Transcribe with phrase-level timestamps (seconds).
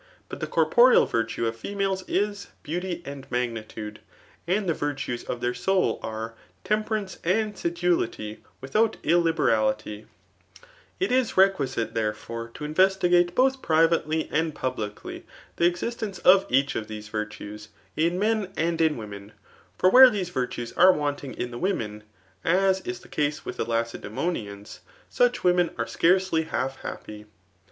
[0.29, 3.99] But the coi^oreal virtue of fe itiaies is, beauty arid magnitude;
[4.47, 9.21] and the virtues of tbtir soul are, temperance and sedulity without iU&iefafiiy.
[9.21, 10.07] ft 28 TKB 4AT OT.
[10.99, 11.11] BOOK X.
[11.13, 15.23] is reqimitey'dierefore^ tb iayestagaie bodi prifHelyaad publicly
[15.57, 18.17] the existence of each of thete virtues, in.
[18.17, 19.33] meo and in women;
[19.77, 22.01] for where these virtues are wanting in die woinen»
[22.43, 24.79] as is the case with the Laoedssmoiuans,
[25.11, 27.27] sikJi women are scarcely half happy.